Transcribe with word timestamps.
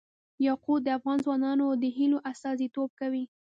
یاقوت 0.47 0.81
د 0.83 0.87
افغان 0.97 1.17
ځوانانو 1.25 1.67
د 1.81 1.83
هیلو 1.97 2.17
استازیتوب 2.31 2.89
کوي. 2.99 3.23